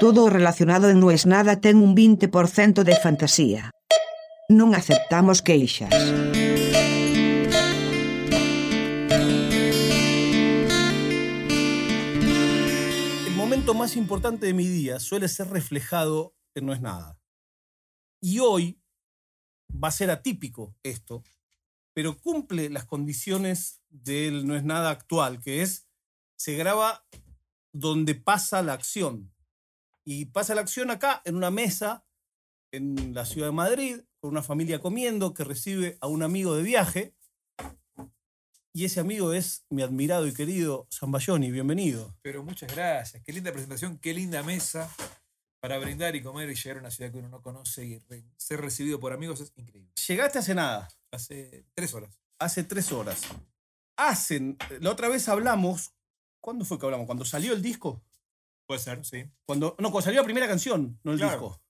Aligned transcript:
Todo 0.00 0.24
o 0.24 0.30
relacionado 0.30 0.90
en 0.90 0.98
Non 0.98 1.14
es 1.14 1.22
nada 1.22 1.62
ten 1.62 1.78
un 1.78 1.94
20% 1.94 2.82
de 2.82 2.98
fantasía. 2.98 3.70
Non 4.50 4.74
aceptamos 4.74 5.38
queixas. 5.38 5.94
El 13.22 13.34
momento 13.38 13.70
más 13.78 13.94
importante 13.94 14.50
de 14.50 14.54
mi 14.54 14.66
día 14.66 14.98
suele 14.98 15.30
ser 15.30 15.54
reflejado 15.54 16.34
en 16.58 16.66
No 16.66 16.74
es 16.74 16.82
nada. 16.82 17.14
Y 18.18 18.42
hoy 18.42 18.82
va 19.70 19.88
a 19.88 19.94
ser 19.94 20.10
atípico 20.10 20.74
esto, 20.82 21.22
pero 21.94 22.18
cumple 22.18 22.66
las 22.66 22.84
condiciones 22.84 23.78
del 23.90 24.42
No 24.42 24.56
es 24.56 24.64
nada 24.64 24.90
actual, 24.90 25.38
que 25.38 25.62
es, 25.62 25.86
se 26.34 26.58
graba 26.58 27.06
donde 27.70 28.16
pasa 28.16 28.60
la 28.62 28.72
acción. 28.72 29.33
Y 30.04 30.26
pasa 30.26 30.54
la 30.54 30.60
acción 30.60 30.90
acá, 30.90 31.22
en 31.24 31.36
una 31.36 31.50
mesa, 31.50 32.04
en 32.72 33.14
la 33.14 33.24
ciudad 33.24 33.48
de 33.48 33.52
Madrid, 33.52 34.00
con 34.20 34.30
una 34.30 34.42
familia 34.42 34.80
comiendo, 34.80 35.32
que 35.34 35.44
recibe 35.44 35.96
a 36.00 36.06
un 36.08 36.22
amigo 36.22 36.54
de 36.56 36.62
viaje. 36.62 37.14
Y 38.72 38.84
ese 38.84 39.00
amigo 39.00 39.32
es 39.32 39.64
mi 39.70 39.82
admirado 39.82 40.26
y 40.26 40.34
querido 40.34 40.88
Zambayoni. 40.92 41.50
Bienvenido. 41.52 42.14
Pero 42.22 42.42
muchas 42.42 42.74
gracias. 42.74 43.22
Qué 43.22 43.32
linda 43.32 43.52
presentación, 43.52 43.98
qué 43.98 44.12
linda 44.12 44.42
mesa 44.42 44.90
para 45.60 45.78
brindar 45.78 46.14
y 46.16 46.22
comer 46.22 46.50
y 46.50 46.54
llegar 46.56 46.78
a 46.78 46.80
una 46.80 46.90
ciudad 46.90 47.10
que 47.12 47.18
uno 47.18 47.28
no 47.28 47.40
conoce 47.40 47.84
y 47.86 47.98
re- 48.00 48.24
ser 48.36 48.60
recibido 48.60 48.98
por 49.00 49.12
amigos 49.12 49.40
es 49.40 49.52
increíble. 49.56 49.92
Llegaste 50.08 50.38
hace 50.40 50.54
nada, 50.54 50.88
Hace 51.12 51.64
tres 51.74 51.94
horas. 51.94 52.18
hace 52.38 52.64
tres 52.64 52.90
horas. 52.92 53.22
Hacen, 53.96 54.58
la 54.80 54.90
otra 54.90 55.08
vez 55.08 55.28
hablamos, 55.28 55.92
¿cuándo 56.40 56.64
fue 56.64 56.78
que 56.78 56.84
hablamos? 56.84 57.06
¿Cuando 57.06 57.24
salió 57.24 57.52
el 57.54 57.62
disco? 57.62 58.02
Puede 58.66 58.80
ser, 58.80 59.04
sí. 59.04 59.24
Cuando, 59.46 59.76
no, 59.78 59.90
cuando 59.90 60.02
salió 60.02 60.20
la 60.20 60.24
primera 60.24 60.48
canción, 60.48 60.98
no 61.02 61.12
el 61.12 61.18
Claro. 61.18 61.32
disco. 61.32 61.62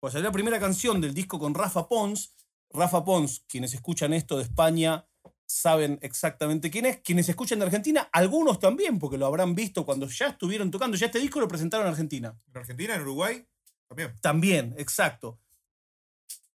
Cuando 0.00 0.12
salió 0.12 0.28
la 0.28 0.32
primera 0.32 0.60
canción 0.60 1.00
del 1.00 1.14
disco 1.14 1.38
con 1.38 1.54
Rafa 1.54 1.88
Pons. 1.88 2.34
Rafa 2.70 3.04
Pons, 3.04 3.44
quienes 3.48 3.72
escuchan 3.74 4.12
esto 4.12 4.36
de 4.36 4.42
España 4.44 5.06
saben 5.46 5.98
exactamente 6.02 6.70
quién 6.70 6.84
es. 6.84 6.98
Quienes 7.00 7.28
escuchan 7.30 7.58
de 7.58 7.64
Argentina, 7.64 8.08
algunos 8.12 8.58
también, 8.60 8.98
porque 8.98 9.16
lo 9.16 9.24
habrán 9.24 9.54
visto 9.54 9.86
cuando 9.86 10.06
ya 10.06 10.28
estuvieron 10.28 10.70
tocando. 10.70 10.96
Ya 10.96 11.06
este 11.06 11.18
disco 11.18 11.40
lo 11.40 11.48
presentaron 11.48 11.86
en 11.86 11.92
Argentina. 11.92 12.38
En 12.52 12.56
Argentina, 12.58 12.94
en 12.94 13.00
Uruguay, 13.00 13.46
también. 13.88 14.14
También, 14.20 14.74
exacto. 14.76 15.40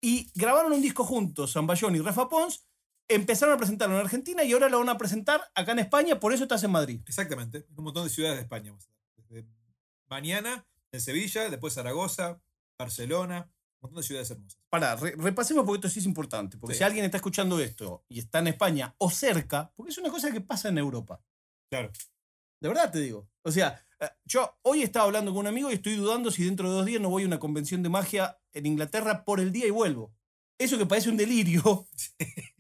Y 0.02 0.30
grabaron 0.36 0.74
un 0.74 0.82
disco 0.82 1.06
juntos, 1.06 1.54
Zambayón 1.54 1.96
y 1.96 2.00
Rafa 2.00 2.28
Pons. 2.28 2.66
Empezaron 3.08 3.56
a 3.56 3.58
presentarlo 3.58 3.96
en 3.96 4.02
Argentina 4.02 4.44
y 4.44 4.52
ahora 4.54 4.68
lo 4.70 4.80
van 4.80 4.90
a 4.90 4.98
presentar 4.98 5.42
acá 5.56 5.72
en 5.74 5.80
España, 5.80 6.20
por 6.20 6.34
eso 6.34 6.44
estás 6.44 6.64
en 6.64 6.72
Madrid. 6.72 7.02
Exactamente. 7.08 7.60
En 7.70 7.78
un 7.78 7.84
montón 7.86 8.04
de 8.04 8.10
ciudades 8.10 8.38
de 8.38 8.44
España. 8.44 8.74
Mañana 10.12 10.68
en 10.92 11.02
Sevilla, 11.02 11.50
después 11.50 11.74
Zaragoza, 11.74 12.42
Barcelona, 12.78 13.50
un 13.82 13.88
montón 13.88 14.02
de 14.02 14.08
ciudades 14.08 14.30
hermosas. 14.30 14.62
Pará, 14.70 14.96
re- 14.96 15.16
repasemos 15.18 15.66
porque 15.66 15.78
esto 15.78 15.90
sí 15.90 16.00
es 16.00 16.06
importante. 16.06 16.58
Porque 16.58 16.74
Sí. 16.76 16.80
si 16.80 16.84
alguien 16.84 17.06
está 17.06 17.18
escuchando 17.18 17.60
esto 17.60 18.06
y 18.10 18.20
está 18.20 18.40
en 18.40 18.48
España 18.48 18.94
o 19.00 19.10
cerca, 19.10 19.72
porque 19.76 19.92
es 19.92 19.98
una 19.98 20.10
cosa 20.12 20.32
que 20.32 20.42
pasa 20.42 20.70
en 20.70 20.78
Europa. 20.78 21.24
Claro. 21.72 21.92
De 22.62 22.68
verdad 22.68 22.92
te 22.92 23.00
digo. 23.00 23.28
O 23.44 23.52
sea, 23.52 23.84
eh, 24.00 24.10
yo 24.26 24.60
hoy 24.64 24.84
estaba 24.84 25.06
hablando 25.06 25.32
con 25.32 25.40
un 25.40 25.48
amigo 25.48 25.72
y 25.72 25.76
estoy 25.76 25.96
dudando 25.96 26.30
si 26.30 26.44
dentro 26.44 26.70
de 26.70 26.76
dos 26.76 26.86
días 26.86 27.02
no 27.02 27.10
voy 27.10 27.24
a 27.24 27.28
una 27.28 27.40
convención 27.40 27.82
de 27.82 27.90
magia 27.90 28.40
en 28.54 28.66
Inglaterra 28.68 29.24
por 29.26 29.40
el 29.40 29.52
día 29.52 29.66
y 29.66 29.72
vuelvo. 29.72 30.14
Eso 30.60 30.78
que 30.78 30.86
parece 30.86 31.10
un 31.10 31.18
delirio. 31.18 31.88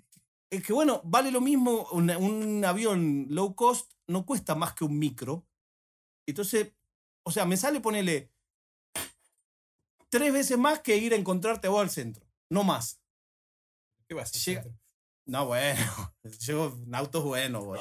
Es 0.53 0.65
que 0.65 0.73
bueno, 0.73 0.99
vale 1.05 1.31
lo 1.31 1.39
mismo 1.39 1.87
un 1.93 2.65
avión 2.65 3.25
low 3.29 3.55
cost, 3.55 3.93
no 4.07 4.25
cuesta 4.25 4.53
más 4.53 4.73
que 4.73 4.83
un 4.83 4.99
micro. 4.99 5.47
Entonces, 6.27 6.73
o 7.23 7.31
sea, 7.31 7.45
me 7.45 7.57
sale 7.57 7.79
ponerle 7.81 8.31
tres 10.09 10.33
veces 10.33 10.57
más 10.57 10.79
que 10.79 10.97
ir 10.97 11.13
a 11.13 11.17
encontrarte 11.17 11.67
vos 11.67 11.81
al 11.81 11.89
centro. 11.89 12.25
No 12.49 12.63
más. 12.63 12.99
¿Qué 14.07 14.13
vas 14.15 14.29
a 14.35 14.37
Llega- 14.39 14.61
hacer? 14.61 14.73
No, 15.27 15.45
bueno, 15.45 16.13
llevo 16.47 16.77
en 16.85 16.95
autos 16.95 17.23
buenos, 17.23 17.63
güey. 17.65 17.79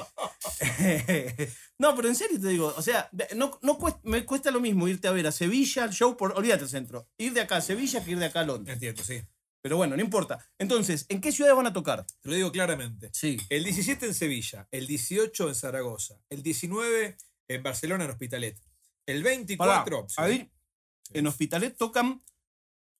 no, 1.79 1.95
pero 1.95 2.07
en 2.07 2.15
serio 2.15 2.39
te 2.39 2.47
digo, 2.49 2.73
o 2.77 2.81
sea, 2.81 3.09
no, 3.35 3.57
no 3.63 3.77
cuesta, 3.77 3.99
me 4.03 4.25
cuesta 4.25 4.51
lo 4.51 4.61
mismo 4.61 4.87
irte 4.87 5.07
a 5.07 5.11
ver 5.11 5.25
a 5.27 5.31
Sevilla 5.31 5.83
al 5.83 5.91
show 5.91 6.15
por, 6.15 6.33
olvídate 6.37 6.63
el 6.63 6.69
centro, 6.69 7.09
ir 7.17 7.33
de 7.33 7.41
acá 7.41 7.57
a 7.57 7.61
Sevilla 7.61 8.05
que 8.05 8.11
ir 8.11 8.19
de 8.19 8.25
acá 8.27 8.41
a 8.41 8.45
Londres. 8.45 8.75
Entiendo, 8.75 9.03
sí. 9.03 9.21
Pero 9.63 9.75
bueno, 9.75 9.95
no 9.97 10.01
importa. 10.01 10.39
Entonces, 10.59 11.05
¿en 11.09 11.19
qué 11.19 11.31
ciudades 11.31 11.57
van 11.57 11.67
a 11.67 11.73
tocar? 11.73 12.05
Te 12.21 12.29
lo 12.29 12.35
digo 12.35 12.51
claramente. 12.51 13.09
Sí. 13.13 13.37
El 13.49 13.63
17 13.63 14.05
en 14.05 14.13
Sevilla, 14.13 14.67
el 14.71 14.87
18 14.87 15.49
en 15.49 15.55
Zaragoza, 15.55 16.15
el 16.29 16.43
19 16.43 17.17
en 17.47 17.63
Barcelona, 17.63 18.05
en 18.05 18.11
Hospitalet. 18.11 18.57
El 19.11 19.23
24 19.23 20.05
sí, 20.07 20.15
ahí 20.17 20.51
en 21.13 21.27
Hospitalet 21.27 21.77
tocan 21.77 22.23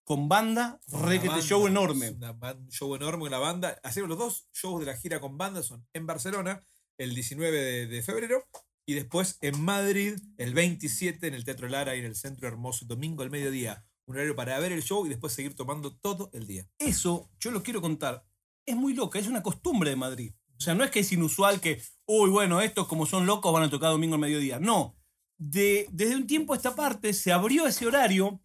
con 0.04 0.28
banda, 0.28 0.80
requete 0.88 1.42
show 1.42 1.68
enorme. 1.68 2.10
una 2.10 2.58
show 2.70 2.96
enorme 2.96 3.24
con 3.24 3.32
la 3.32 3.40
banda. 3.40 3.80
Hacemos 3.84 4.10
los 4.10 4.18
dos 4.18 4.50
shows 4.54 4.80
de 4.82 4.88
la 4.88 4.98
gira 4.98 5.20
con 5.20 5.38
banda, 5.38 5.64
son 5.64 5.88
en 5.94 6.06
Barcelona 6.06 6.60
el 6.98 7.16
19 7.16 7.62
de, 7.62 7.88
de 7.88 8.02
febrero 8.04 8.46
y 8.86 8.94
después 8.94 9.38
en 9.42 9.62
Madrid 9.64 10.20
el 10.38 10.54
27 10.54 11.28
en 11.28 11.34
el 11.34 11.46
Teatro 11.46 11.70
Lara 11.70 11.96
y 11.96 12.00
en 12.00 12.06
el 12.06 12.16
Centro 12.16 12.48
Hermoso, 12.48 12.86
domingo 12.86 13.24
al 13.24 13.32
mediodía. 13.32 13.86
Un 14.06 14.16
horario 14.16 14.36
para 14.36 14.60
ver 14.60 14.72
el 14.72 14.84
show 14.84 15.06
y 15.06 15.10
después 15.10 15.34
seguir 15.34 15.56
tomando 15.56 15.96
todo 15.96 16.30
el 16.34 16.48
día. 16.48 16.68
Eso, 16.80 17.30
yo 17.40 17.52
lo 17.52 17.64
quiero 17.64 17.82
contar, 17.82 18.26
es 18.66 18.76
muy 18.76 18.94
loca, 18.94 19.20
es 19.20 19.28
una 19.28 19.44
costumbre 19.44 19.92
de 19.92 19.96
Madrid. 19.96 20.34
O 20.58 20.64
sea, 20.64 20.76
no 20.76 20.84
es 20.84 20.92
que 20.92 21.00
es 21.00 21.12
inusual 21.12 21.60
que, 21.60 21.82
uy, 22.06 22.30
bueno, 22.30 22.62
estos 22.62 22.88
como 22.88 23.06
son 23.06 23.26
locos 23.26 23.52
van 23.52 23.64
a 23.64 23.70
tocar 23.70 23.92
domingo 23.92 24.16
al 24.16 24.22
mediodía. 24.22 24.60
No. 24.60 24.96
De, 25.44 25.88
desde 25.92 26.16
un 26.16 26.28
tiempo 26.28 26.54
a 26.54 26.56
esta 26.56 26.76
parte 26.76 27.14
se 27.14 27.32
abrió 27.32 27.66
ese 27.66 27.88
horario 27.88 28.44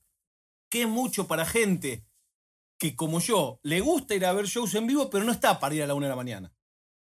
que 0.70 0.82
es 0.82 0.88
mucho 0.88 1.26
para 1.28 1.44
gente 1.44 2.06
que, 2.78 2.96
como 2.96 3.20
yo, 3.20 3.60
le 3.62 3.80
gusta 3.80 4.14
ir 4.14 4.24
a 4.24 4.32
ver 4.32 4.46
shows 4.46 4.74
en 4.74 4.86
vivo, 4.86 5.10
pero 5.10 5.22
no 5.24 5.32
está 5.32 5.60
para 5.60 5.74
ir 5.74 5.82
a 5.82 5.86
la 5.86 5.94
una 5.94 6.06
de 6.06 6.10
la 6.10 6.16
mañana. 6.16 6.54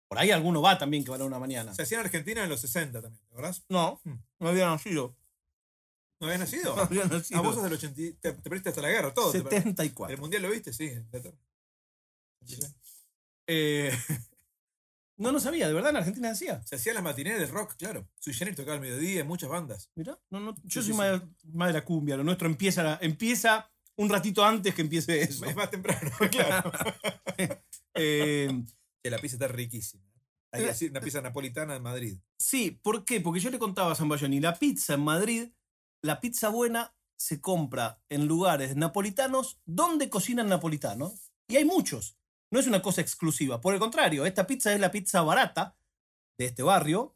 Por 0.08 0.20
ahí 0.20 0.30
alguno 0.30 0.62
va 0.62 0.78
también 0.78 1.04
que 1.04 1.10
va 1.10 1.16
a 1.16 1.20
la 1.20 1.26
una 1.26 1.38
de 1.38 1.40
la 1.40 1.48
mañana. 1.48 1.74
Se 1.74 1.82
hacía 1.82 2.00
en 2.00 2.06
Argentina 2.06 2.44
en 2.44 2.50
los 2.50 2.62
60 2.62 3.02
también, 3.02 3.26
¿te 3.28 3.34
acordás? 3.34 3.64
No, 3.70 4.00
Mm. 4.04 4.14
no 4.40 4.50
había 4.50 4.68
nacido. 4.68 5.18
¿No 6.20 6.28
habías 6.28 6.42
nacido? 6.42 6.76
No 6.76 6.82
había 6.84 7.02
Ah, 7.04 7.08
vos 7.08 7.12
nacido. 7.32 7.54
sos 7.54 7.64
del 7.64 7.74
80. 7.74 8.02
y- 8.02 8.14
Te, 8.14 8.34
te 8.34 8.42
perdiste 8.50 8.70
hasta 8.70 8.82
la 8.82 8.90
guerra, 8.90 9.14
todo. 9.16 9.32
te 9.32 9.42
perdiste. 9.42 9.70
74. 9.70 10.14
¿El 10.14 10.22
mundial 10.22 10.44
lo 10.44 10.52
viste? 10.52 10.74
Sí. 10.74 10.86
en 10.86 11.02
Inglaterra. 11.02 11.38
Eh, 13.48 13.92
no, 15.22 15.32
no 15.32 15.40
sabía, 15.40 15.68
de 15.68 15.74
verdad 15.74 15.92
en 15.92 15.98
Argentina 15.98 16.30
decía. 16.30 16.62
Se 16.66 16.76
hacían 16.76 16.96
las 16.96 17.04
matineras 17.04 17.40
del 17.40 17.50
rock, 17.50 17.76
claro. 17.78 18.08
Sui 18.20 18.34
Generis 18.34 18.58
tocaba 18.58 18.76
al 18.76 18.82
mediodía 18.82 19.22
en 19.22 19.28
muchas 19.28 19.50
bandas. 19.50 19.90
Mira, 19.96 20.20
no, 20.30 20.40
no, 20.40 20.56
yo 20.64 20.82
Sí, 20.82 20.88
soy 20.88 20.94
sí, 20.94 20.94
más, 20.94 21.22
más 21.54 21.68
de 21.70 21.74
la 21.74 21.86
cumbia, 21.86 22.18
lo 22.18 22.24
nuestro 22.24 22.48
empieza, 22.48 22.84
la- 22.84 23.00
empieza 23.02 23.72
un 23.98 24.10
ratito 24.10 24.44
antes 24.44 24.74
que 24.74 24.82
empiece 24.82 25.22
eso. 25.22 25.46
Es 25.46 25.56
más 25.56 25.70
temprano, 25.70 26.10
claro. 26.32 26.72
Eh, 27.94 28.64
que 29.04 29.10
la 29.10 29.18
pizza 29.18 29.36
está 29.36 29.48
riquísima. 29.48 30.04
Hay 30.54 30.62
que 30.62 30.68
decir, 30.68 30.92
una 30.92 31.02
pizza 31.02 31.22
napolitana 31.22 31.76
en 31.76 31.84
Madrid. 31.84 32.18
sí, 32.38 32.72
¿por 32.72 33.06
qué? 33.06 33.22
Porque 33.22 33.40
yo 33.40 33.50
le 33.50 33.60
contaba 33.60 33.92
a 33.92 33.96
Zambayoni, 33.96 34.40
la 34.40 34.58
pizza 34.60 34.94
en 34.96 35.02
Madrid, 35.02 35.50
la 36.02 36.20
pizza 36.20 36.50
buena 36.50 36.94
se 37.18 37.40
compra 37.40 38.02
en 38.10 38.26
lugares 38.28 38.76
napolitanos 38.76 39.60
donde 39.66 40.10
cocinan 40.10 40.48
napolitanos. 40.50 41.32
Y 41.48 41.58
hay 41.58 41.66
muchos. 41.66 42.18
No 42.52 42.60
es 42.60 42.68
una 42.68 42.82
cosa 42.82 43.02
exclusiva. 43.02 43.60
Por 43.62 43.74
el 43.74 43.80
contrario, 43.80 44.26
esta 44.26 44.46
pizza 44.46 44.74
es 44.74 44.80
la 44.80 44.92
pizza 44.92 45.22
barata 45.22 45.76
de 46.38 46.46
este 46.46 46.64
barrio. 46.64 47.16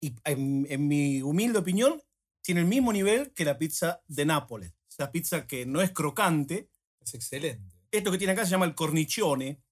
Y 0.00 0.14
en, 0.24 0.66
en 0.68 0.86
mi 0.86 1.22
humilde 1.22 1.60
opinión, 1.60 2.02
tiene 2.42 2.60
el 2.60 2.66
mismo 2.66 2.92
nivel 2.92 3.32
que 3.32 3.44
la 3.44 3.56
pizza 3.56 4.02
de 4.06 4.26
Nápoles. 4.26 4.74
Esa 4.88 5.10
pizza 5.10 5.46
que 5.46 5.64
no 5.64 5.80
es 5.80 5.90
crocante, 5.92 6.68
Es 7.00 7.14
excelente. 7.14 7.74
Esto 7.90 8.10
que 8.12 8.18
tiene 8.18 8.32
acá 8.32 8.44
se 8.44 8.50
llama 8.50 8.66
el 8.66 8.74
cornicione, 8.74 9.62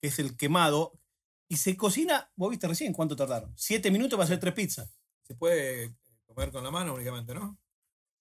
que 0.00 0.08
es 0.08 0.18
el 0.18 0.36
quemado, 0.36 1.00
y 1.48 1.56
se 1.56 1.76
cocina, 1.76 2.30
vos 2.36 2.50
viste 2.50 2.68
recién 2.68 2.92
cuánto 2.92 3.16
tardaron. 3.16 3.52
Siete 3.56 3.90
minutos 3.90 4.16
para 4.16 4.24
hacer 4.24 4.38
tres 4.38 4.54
pizzas. 4.54 4.94
Se 5.22 5.34
puede 5.34 5.96
comer 6.24 6.52
con 6.52 6.62
la 6.62 6.70
mano 6.70 6.94
únicamente, 6.94 7.34
¿no? 7.34 7.58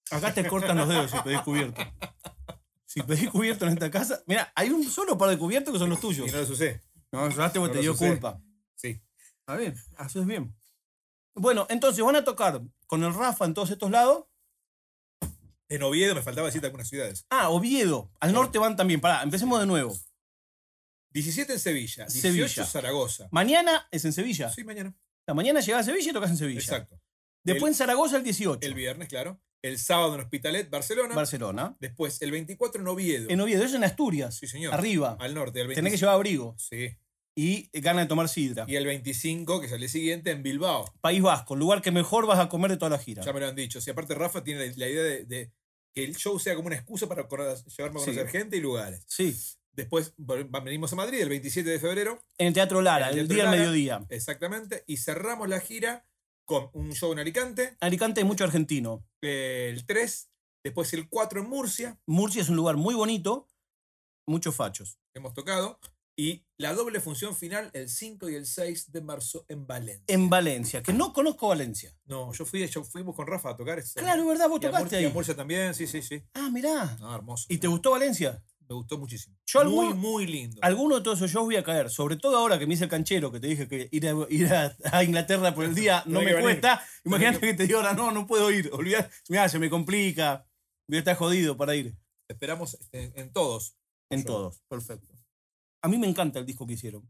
Acá 0.10 0.34
te 0.34 0.48
cortan 0.48 0.78
los 0.78 0.90
dedos 0.90 1.12
si 1.12 1.20
pedís 1.20 1.42
cubierto. 1.42 1.82
Si 2.90 3.04
pedís 3.04 3.30
cubierto 3.30 3.68
en 3.68 3.74
esta 3.74 3.92
casa, 3.92 4.24
mira, 4.26 4.52
hay 4.56 4.72
un 4.72 4.84
solo 4.90 5.16
par 5.16 5.30
de 5.30 5.38
cubiertos 5.38 5.72
que 5.72 5.78
son 5.78 5.92
los 5.92 6.00
tuyos. 6.00 6.28
Y 6.28 6.32
no 6.32 6.40
lo 6.40 6.46
sucede. 6.48 6.82
No, 7.12 7.30
llevaste 7.30 7.60
porque 7.60 7.76
No 7.76 7.80
te 7.80 7.82
dio 7.82 7.96
culpa. 7.96 8.42
Sí. 8.74 9.00
A 9.46 9.56
ver, 9.56 9.76
haces 9.96 10.26
bien. 10.26 10.58
Bueno, 11.36 11.68
entonces 11.70 12.04
van 12.04 12.16
a 12.16 12.24
tocar 12.24 12.64
con 12.88 13.04
el 13.04 13.14
Rafa 13.14 13.46
en 13.46 13.54
todos 13.54 13.70
estos 13.70 13.92
lados. 13.92 14.26
En 15.68 15.84
Oviedo 15.84 16.16
me 16.16 16.24
faltaba 16.24 16.48
decirte 16.48 16.66
algunas 16.66 16.90
ciudades. 16.90 17.28
Ah, 17.30 17.50
Oviedo. 17.50 18.12
Al 18.20 18.34
norte 18.34 18.58
van 18.58 18.76
también. 18.76 19.00
Pará, 19.00 19.22
empecemos 19.22 19.60
de 19.60 19.68
nuevo. 19.68 19.96
17 21.12 21.54
en 21.54 21.60
Sevilla, 21.60 22.06
18 22.08 22.22
Sevilla. 22.22 22.66
Zaragoza. 22.66 23.28
Mañana 23.30 23.88
es 23.92 24.04
en 24.04 24.14
Sevilla. 24.14 24.50
Sí, 24.50 24.64
mañana. 24.64 24.96
La 25.28 25.36
mañana 25.36 25.60
llegás 25.60 25.82
a 25.82 25.84
Sevilla 25.84 26.10
y 26.10 26.14
tocas 26.14 26.32
en 26.32 26.38
Sevilla. 26.38 26.60
Exacto. 26.60 27.00
Después 27.44 27.70
en 27.70 27.76
Zaragoza 27.76 28.18
el 28.18 28.24
18. 28.24 28.66
El 28.66 28.74
viernes, 28.74 29.08
claro. 29.08 29.40
El 29.62 29.78
sábado 29.78 30.16
en 30.16 30.22
Hospitalet, 30.22 30.70
Barcelona. 30.70 31.16
Barcelona. 31.16 31.76
Después 31.80 32.22
el 32.22 32.32
24 32.32 32.82
en 32.82 32.88
Oviedo. 32.88 33.30
En 33.30 33.42
Oviedo, 33.42 33.64
eso 33.66 33.76
en 33.76 33.84
Asturias. 33.84 34.36
Sí, 34.36 34.48
señor. 34.48 34.74
Arriba. 34.74 35.18
Al 35.20 35.34
norte. 35.34 35.60
El 35.62 35.68
Tenés 35.68 35.76
25. 35.84 35.92
que 35.92 35.98
llevar 36.00 36.16
abrigo. 36.16 36.56
Sí. 36.58 36.90
Y 37.36 37.70
ganas 37.80 38.06
de 38.06 38.10
tomar 38.10 38.28
sidra. 38.30 38.66
Y 38.68 38.76
el 38.76 38.86
25, 38.86 39.60
que 39.62 39.68
es 39.68 39.72
el 39.72 39.88
siguiente, 39.90 40.32
en 40.32 40.44
Bilbao. 40.44 40.94
País 41.02 41.22
Vasco, 41.22 41.56
lugar 41.56 41.82
que 41.82 41.92
mejor 41.92 42.26
vas 42.26 42.40
a 42.40 42.50
comer 42.50 42.72
de 42.72 42.78
toda 42.78 42.90
la 42.92 43.00
gira. 43.00 43.24
Ya 43.24 43.32
me 43.34 43.40
lo 43.40 43.48
han 43.48 43.56
dicho. 43.56 43.80
Si 43.82 43.90
aparte 43.90 44.14
Rafa 44.16 44.44
tiene 44.44 44.68
la, 44.68 44.74
la 44.76 44.88
idea 44.90 45.04
de, 45.04 45.26
de 45.26 45.52
que 45.94 46.04
el 46.04 46.16
show 46.18 46.38
sea 46.40 46.56
como 46.56 46.68
una 46.68 46.76
excusa 46.76 47.08
para 47.08 47.28
cono- 47.28 47.44
llevarme 47.78 48.00
a 48.00 48.04
Sí. 48.04 48.12
conocer 48.12 48.28
gente 48.30 48.58
y 48.58 48.62
lugares. 48.62 49.04
Sí. 49.08 49.36
Después 49.72 50.14
venimos 50.18 50.92
a 50.92 50.96
Madrid 50.98 51.22
el 51.22 51.30
27 51.30 51.70
de 51.70 51.80
febrero, 51.80 52.22
En 52.38 52.48
el 52.48 52.54
Teatro 52.54 52.82
Lara, 52.82 53.08
En 53.08 53.14
el 53.14 53.20
el, 53.22 53.28
día 53.30 53.44
Lara. 53.46 53.56
mediodía. 53.58 54.06
exactamente, 54.10 54.84
y 54.88 54.98
cerramos 54.98 55.48
la 55.48 55.62
gira 55.62 56.06
con 56.50 56.70
un 56.74 56.92
show 56.94 57.12
en 57.12 57.20
Alicante, 57.20 57.78
Alicante 57.80 58.22
hay 58.22 58.26
mucho 58.28 58.44
argentino. 58.44 59.06
el 59.22 59.86
3, 59.86 60.30
después 60.66 60.92
el 60.94 61.08
4 61.08 61.42
en 61.42 61.48
Murcia, 61.48 62.00
Murcia 62.08 62.42
es 62.42 62.50
un 62.50 62.56
lugar 62.56 62.76
muy 62.76 62.96
bonito, 62.96 63.48
muchos 64.28 64.56
fachos. 64.56 64.98
hemos 65.14 65.34
tocado, 65.36 65.80
y 66.18 66.46
la 66.58 66.74
doble 66.74 67.00
función 67.00 67.36
final 67.36 67.70
el 67.74 67.88
5 67.88 68.30
y 68.30 68.36
el 68.36 68.46
6 68.48 68.92
de 68.92 69.02
marzo 69.02 69.46
en 69.48 69.68
Valencia. 69.68 70.04
En 70.08 70.30
Valencia, 70.30 70.82
que 70.84 70.92
no 70.92 71.14
conozco 71.14 71.48
Valencia. 71.50 71.96
No, 72.06 72.34
yo 72.34 72.46
fui, 72.46 72.66
yo 72.68 72.84
fuimos 72.84 73.16
con 73.16 73.28
Rafa 73.28 73.52
a 73.52 73.56
tocar. 73.56 73.78
ese- 73.80 74.00
Claro, 74.02 74.26
¿verdad? 74.26 74.50
Vos 74.50 74.60
y 74.62 74.66
a 74.66 74.70
tocaste 74.70 74.84
Murcia- 74.86 75.02
y 75.02 75.04
a 75.04 75.08
ahí. 75.08 75.14
Murcia 75.14 75.36
también, 75.36 75.74
sí, 75.76 75.86
sí, 75.88 76.02
sí. 76.02 76.22
Ah, 76.34 76.50
mirá. 76.52 76.98
No, 77.00 77.16
hermoso. 77.16 77.46
¿Y 77.50 77.58
te 77.60 77.68
gustó 77.68 77.92
Valencia? 77.92 78.44
Me 78.70 78.76
gustó 78.76 79.00
muchísimo. 79.00 79.36
Yo 79.48 79.66
muy, 79.66 79.88
algún- 79.88 80.00
muy 80.00 80.28
lindo. 80.28 80.60
Alguno 80.62 80.98
de 80.98 81.02
todos 81.02 81.18
esos 81.18 81.32
shows 81.32 81.46
voy 81.46 81.56
a 81.56 81.64
caer. 81.64 81.90
Sobre 81.90 82.18
todo 82.18 82.38
ahora 82.38 82.60
que 82.60 82.68
me 82.68 82.76
hice 82.76 82.84
el 82.84 82.90
canchero, 82.90 83.32
que 83.32 83.40
te 83.40 83.48
dije 83.48 83.68
que 83.68 83.90
ir 83.92 84.08
a, 84.08 84.14
ir 84.30 84.54
a, 84.54 84.76
a 84.94 85.04
Inglaterra 85.04 85.56
por 85.56 85.66
el 85.66 85.74
día 85.74 86.04
no 86.06 86.22
me 86.22 86.40
cuesta. 86.40 86.82
Imagínate 87.04 87.40
que 87.40 87.54
te 87.56 87.66
digo 87.66 87.80
ahora, 87.80 87.94
no, 87.94 88.12
no 88.12 88.28
puedo 88.28 88.52
ir. 88.52 88.70
Olvidá, 88.72 89.10
mirá, 89.28 89.50
se 89.50 89.58
me 89.60 89.70
complica. 89.72 90.46
Voy 90.88 90.98
a 90.98 91.00
estar 91.00 91.16
jodido 91.16 91.58
para 91.58 91.76
ir. 91.76 91.96
Te 92.28 92.34
esperamos 92.34 92.76
este, 92.76 93.12
en 93.20 93.34
todos. 93.34 93.76
En 94.12 94.20
Yo. 94.22 94.26
todos. 94.28 94.62
Perfecto. 94.70 95.14
A 95.82 95.88
mí 95.88 95.98
me 95.98 96.08
encanta 96.08 96.38
el 96.40 96.46
disco 96.46 96.68
que 96.68 96.74
hicieron. 96.74 97.10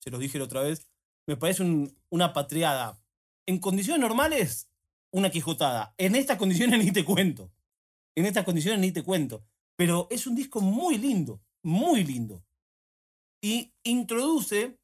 Se 0.00 0.10
los 0.10 0.20
dije 0.20 0.38
la 0.38 0.44
otra 0.44 0.60
vez. 0.62 0.86
Me 1.26 1.36
parece 1.36 1.62
un- 1.62 1.96
una 2.10 2.32
patriada. 2.34 3.00
En 3.46 3.58
condiciones 3.58 4.00
normales, 4.02 4.68
una 5.12 5.30
quijotada. 5.30 5.94
En 5.96 6.14
estas 6.14 6.36
condiciones 6.36 6.78
ni 6.84 6.92
te 6.92 7.04
cuento. 7.06 7.50
En 8.14 8.26
estas 8.26 8.44
condiciones 8.44 8.80
ni 8.80 8.92
te 8.92 9.02
cuento. 9.02 9.46
Pero 9.80 10.06
es 10.10 10.26
un 10.26 10.34
disco 10.34 10.60
muy 10.60 10.98
lindo. 10.98 11.40
Muy 11.62 12.04
lindo. 12.04 12.44
Y 13.42 13.72
introduce 13.82 14.78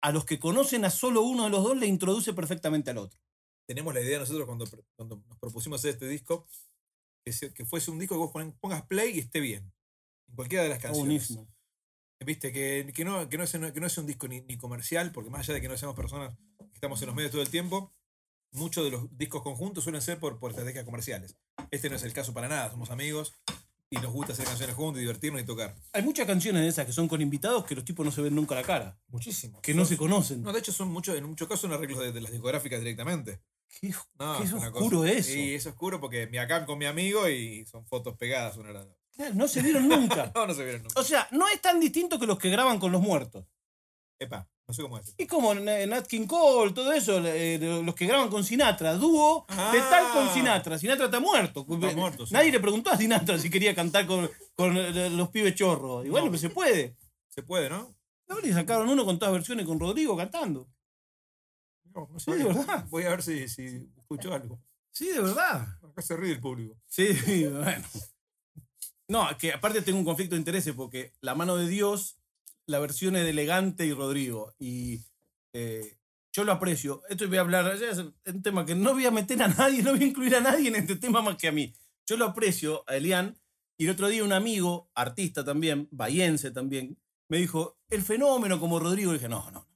a 0.00 0.12
los 0.12 0.24
que 0.24 0.38
conocen 0.38 0.84
a 0.84 0.90
solo 0.90 1.22
uno 1.22 1.42
de 1.42 1.50
los 1.50 1.64
dos, 1.64 1.76
le 1.76 1.88
introduce 1.88 2.32
perfectamente 2.32 2.90
al 2.92 2.98
otro. 2.98 3.18
Tenemos 3.66 3.92
la 3.92 4.00
idea 4.00 4.20
nosotros 4.20 4.46
cuando, 4.46 4.64
cuando 4.94 5.24
nos 5.26 5.38
propusimos 5.40 5.80
hacer 5.80 5.90
este 5.94 6.06
disco, 6.06 6.46
que, 7.24 7.32
se- 7.32 7.52
que 7.52 7.64
fuese 7.64 7.90
un 7.90 7.98
disco 7.98 8.14
que 8.14 8.18
vos 8.20 8.30
pon- 8.30 8.56
pongas 8.60 8.86
play 8.86 9.16
y 9.16 9.18
esté 9.18 9.40
bien. 9.40 9.72
En 10.28 10.36
cualquiera 10.36 10.62
de 10.62 10.70
las 10.70 10.78
canciones. 10.78 11.04
buenísimo. 11.08 11.48
Viste, 12.24 12.52
que, 12.52 12.92
que, 12.94 13.04
no, 13.04 13.28
que, 13.28 13.38
no 13.38 13.42
es, 13.42 13.50
que 13.50 13.80
no 13.80 13.86
es 13.88 13.98
un 13.98 14.06
disco 14.06 14.28
ni, 14.28 14.40
ni 14.42 14.56
comercial, 14.56 15.10
porque 15.10 15.30
más 15.30 15.40
allá 15.40 15.54
de 15.54 15.60
que 15.62 15.68
no 15.68 15.76
seamos 15.76 15.96
personas 15.96 16.38
que 16.58 16.74
estamos 16.74 17.02
en 17.02 17.06
los 17.08 17.16
medios 17.16 17.32
todo 17.32 17.42
el 17.42 17.50
tiempo, 17.50 17.92
muchos 18.52 18.84
de 18.84 18.92
los 18.92 19.18
discos 19.18 19.42
conjuntos 19.42 19.82
suelen 19.82 20.00
ser 20.00 20.20
por, 20.20 20.38
por 20.38 20.52
estrategias 20.52 20.84
comerciales. 20.84 21.36
Este 21.72 21.90
no 21.90 21.96
es 21.96 22.04
el 22.04 22.12
caso 22.12 22.32
para 22.32 22.46
nada, 22.46 22.70
somos 22.70 22.90
amigos 22.90 23.34
y 23.90 23.96
nos 23.98 24.12
gusta 24.12 24.32
hacer 24.32 24.44
canciones 24.46 24.74
juntos, 24.74 24.98
y 24.98 25.00
divertirnos 25.02 25.40
y 25.42 25.44
tocar. 25.44 25.74
Hay 25.92 26.02
muchas 26.02 26.26
canciones 26.26 26.62
de 26.62 26.68
esas 26.68 26.86
que 26.86 26.92
son 26.92 27.06
con 27.08 27.20
invitados 27.20 27.64
que 27.64 27.74
los 27.74 27.84
tipos 27.84 28.04
no 28.04 28.10
se 28.12 28.20
ven 28.22 28.34
nunca 28.34 28.54
la 28.54 28.62
cara. 28.62 28.98
Muchísimo. 29.08 29.60
Que 29.62 29.74
no 29.74 29.84
se 29.84 29.96
conocen. 29.96 30.42
No, 30.42 30.52
de 30.52 30.58
hecho 30.58 30.72
son 30.72 30.88
muchos, 30.88 31.16
en 31.16 31.24
muchos 31.24 31.46
casos 31.46 31.60
son 31.62 31.72
arreglos 31.72 32.00
de, 32.00 32.12
de 32.12 32.20
las 32.20 32.32
discográficas 32.32 32.80
directamente. 32.80 33.40
Qué, 33.80 33.92
No, 34.18 34.38
qué 34.38 34.44
es 34.44 34.52
oscuro 34.52 34.98
cosa- 35.00 35.12
eso. 35.12 35.30
Sí, 35.30 35.54
es 35.54 35.66
oscuro 35.66 36.00
porque 36.00 36.26
me 36.26 36.38
acá 36.38 36.64
con 36.66 36.78
mi 36.78 36.86
amigo 36.86 37.28
y 37.28 37.64
son 37.66 37.86
fotos 37.86 38.16
pegadas 38.16 38.56
una 38.56 38.70
a 38.70 38.72
la 38.72 38.80
otra. 38.82 38.96
Claro, 39.14 39.34
No 39.34 39.48
se 39.48 39.62
vieron 39.62 39.88
nunca. 39.88 40.30
No, 40.34 40.46
no 40.46 40.54
se 40.54 40.62
vieron 40.64 40.82
nunca. 40.82 41.00
O 41.00 41.04
sea, 41.04 41.28
no 41.30 41.46
es 41.48 41.60
tan 41.60 41.78
distinto 41.80 42.18
que 42.18 42.26
los 42.26 42.38
que 42.38 42.50
graban 42.50 42.78
con 42.78 42.90
los 42.92 43.00
muertos. 43.00 43.44
Epa, 44.18 44.48
no 44.68 44.74
sé 44.74 44.82
cómo 44.82 44.98
es. 44.98 45.14
Y 45.16 45.26
como 45.26 45.52
N- 45.52 45.86
Nat 45.86 46.06
King 46.06 46.26
Cole, 46.26 46.72
todo 46.72 46.92
eso, 46.92 47.20
eh, 47.24 47.58
los 47.84 47.94
que 47.94 48.06
graban 48.06 48.28
con 48.28 48.42
Sinatra, 48.44 48.94
dúo 48.94 49.44
Ah. 49.48 49.70
de 49.72 49.78
tal 49.80 50.12
con 50.12 50.28
Sinatra. 50.34 50.78
Sinatra 50.78 51.04
está 51.06 51.20
muerto. 51.20 51.64
Está 51.68 51.92
muerto, 51.96 52.26
sí. 52.26 52.34
Nadie 52.34 52.50
le 52.52 52.60
preguntó 52.60 52.90
a 52.90 52.96
Sinatra 52.96 53.38
si 53.38 53.48
quería 53.50 53.74
cantar 53.74 54.06
con, 54.06 54.28
con 54.56 54.76
eh, 54.76 55.10
los 55.10 55.28
pibes 55.28 55.54
chorros. 55.54 56.04
Y 56.04 56.08
bueno, 56.08 56.26
No. 56.26 56.32
pues 56.32 56.40
se 56.40 56.50
puede. 56.50 56.96
Se 57.28 57.42
puede, 57.42 57.68
¿no? 57.70 57.94
Ahora 58.28 58.42
le 58.44 58.52
sacaron 58.52 58.88
uno 58.88 59.04
con 59.04 59.18
todas 59.18 59.34
versiones 59.34 59.66
con 59.66 59.78
Rodrigo 59.78 60.16
cantando. 60.16 60.68
No, 61.94 62.08
no 62.10 62.18
Sí, 62.18 62.32
de 62.32 62.44
verdad. 62.44 62.86
Voy 62.90 63.04
a 63.04 63.10
ver 63.10 63.22
si, 63.22 63.48
si 63.48 63.88
escucho 63.96 64.34
algo. 64.34 64.60
Sí, 64.90 65.06
de 65.08 65.20
verdad. 65.20 65.66
Acá 65.82 66.02
se 66.02 66.16
ríe 66.16 66.32
el 66.32 66.40
público. 66.40 66.76
Sí, 66.88 67.06
bueno. 67.52 67.84
No, 69.08 69.28
que 69.38 69.52
aparte 69.52 69.82
tengo 69.82 69.98
un 70.00 70.04
conflicto 70.04 70.34
de 70.34 70.40
intereses 70.40 70.74
porque 70.74 71.12
La 71.20 71.36
mano 71.36 71.56
de 71.56 71.68
Dios, 71.68 72.18
la 72.66 72.78
versión 72.78 73.16
es 73.16 73.24
de 73.24 73.30
Elegante 73.30 73.86
y 73.86 73.92
Rodrigo. 73.92 74.54
Y 74.58 75.04
eh, 75.52 75.98
yo 76.32 76.44
lo 76.44 76.52
aprecio. 76.52 77.02
Esto 77.08 77.26
voy 77.28 77.38
a 77.38 77.42
hablar, 77.42 77.66
es 77.82 77.98
un 77.98 78.42
tema 78.42 78.66
que 78.66 78.74
no 78.74 78.92
voy 78.92 79.06
a 79.06 79.10
meter 79.10 79.42
a 79.42 79.48
nadie, 79.48 79.82
no 79.84 79.92
voy 79.92 80.02
a 80.02 80.06
incluir 80.06 80.36
a 80.36 80.40
nadie 80.40 80.68
en 80.68 80.76
este 80.76 80.96
tema 80.96 81.22
más 81.22 81.36
que 81.36 81.48
a 81.48 81.52
mí. 81.52 81.74
Yo 82.06 82.16
lo 82.16 82.26
aprecio 82.26 82.84
a 82.86 82.96
Elian. 82.96 83.38
Y 83.78 83.84
el 83.84 83.90
otro 83.90 84.08
día 84.08 84.24
un 84.24 84.32
amigo, 84.32 84.90
artista 84.94 85.44
también, 85.44 85.86
bahiense 85.90 86.50
también, 86.50 86.98
me 87.28 87.36
dijo, 87.36 87.78
el 87.90 88.02
fenómeno 88.02 88.58
como 88.58 88.78
Rodrigo. 88.78 89.10
Y 89.10 89.14
dije, 89.14 89.28
no, 89.28 89.50
no, 89.50 89.60
no. 89.60 89.68